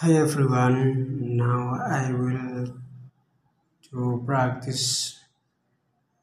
[0.00, 2.72] Hi everyone, now I will
[3.90, 5.20] to practice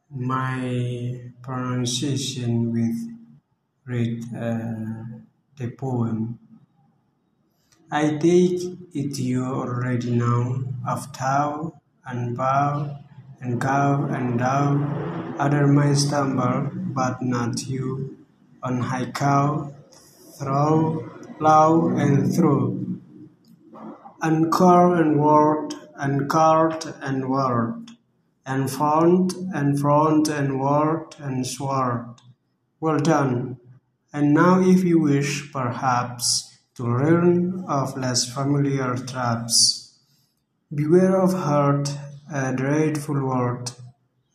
[0.10, 2.98] my pronunciation with
[3.86, 5.22] read uh,
[5.58, 6.40] the poem.
[7.92, 8.66] I take
[8.96, 12.98] it you already know of thou and bow
[13.42, 18.18] and cow and thou, other may stumble, but not you.
[18.64, 19.72] On high cow,
[20.40, 21.08] throw,
[21.40, 22.97] low and through
[24.22, 25.74] and car and word
[26.30, 27.92] cart and word
[28.46, 32.06] and font and front and word and sword.
[32.80, 33.58] Well done.
[34.14, 40.00] And now if you wish, perhaps, to learn of less familiar traps,
[40.74, 41.98] beware of hurt,
[42.32, 43.72] a dreadful word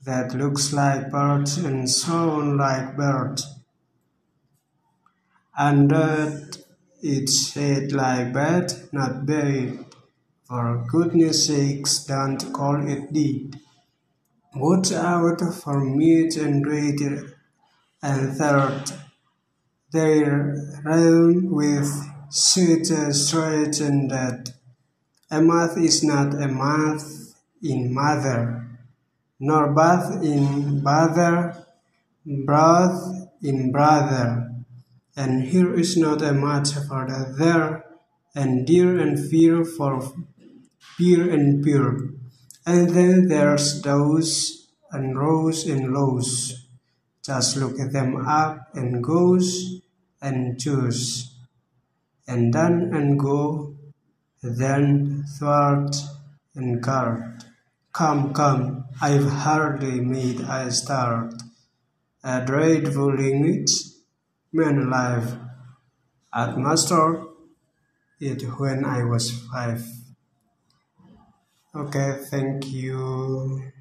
[0.05, 3.41] that looks like bird and sound like bird,
[5.56, 6.62] and that
[7.02, 9.84] it's said like bad, not bad.
[10.45, 13.58] For goodness sakes, don't call it deed.
[14.55, 17.00] Watch out for meat and great
[18.03, 18.84] and third.
[19.91, 21.91] Their realm with
[22.30, 24.50] a straight and that.
[25.30, 28.69] A math is not a math in mother,
[29.41, 31.67] nor bath in brother,
[32.25, 34.52] broth in brother.
[35.14, 37.84] And here is not a match for the there,
[38.34, 40.00] and dear and fear for
[40.96, 42.10] peer and peer.
[42.64, 46.66] And then there's those and rows and lows.
[47.22, 49.80] Just look at them up and goes
[50.20, 51.34] and choose.
[52.27, 53.77] And done and go,
[54.42, 55.94] then thwart
[56.55, 57.44] and guard.
[57.92, 61.34] Come, come, I've hardly made a start.
[62.24, 63.92] A dreadful language
[64.53, 65.39] man alive.
[66.33, 67.27] I'd mastered
[68.20, 69.84] it when I was five.
[71.75, 73.73] Okay, thank you.